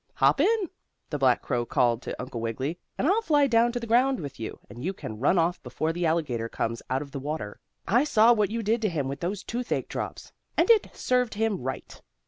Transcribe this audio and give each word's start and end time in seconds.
"Hop 0.15 0.41
in!" 0.41 0.69
the 1.11 1.19
black 1.19 1.43
crow 1.43 1.63
called 1.63 2.01
to 2.01 2.19
Uncle 2.19 2.41
Wiggily, 2.41 2.79
"and 2.97 3.07
I'll 3.07 3.21
fly 3.21 3.45
down 3.45 3.71
to 3.73 3.79
the 3.79 3.85
ground 3.85 4.19
with 4.19 4.39
you, 4.39 4.57
and 4.67 4.83
you 4.83 4.93
can 4.93 5.19
run 5.19 5.37
off 5.37 5.61
before 5.61 5.93
the 5.93 6.07
alligator 6.07 6.49
comes 6.49 6.81
out 6.89 7.03
of 7.03 7.11
the 7.11 7.19
water. 7.19 7.59
I 7.87 8.03
saw 8.03 8.33
what 8.33 8.49
you 8.49 8.63
did 8.63 8.81
to 8.81 8.89
him 8.89 9.07
with 9.07 9.19
those 9.19 9.43
toothache 9.43 9.89
drops, 9.89 10.31
and 10.57 10.71
it 10.71 10.87
served 10.97 11.35
him 11.35 11.61
right. 11.61 12.01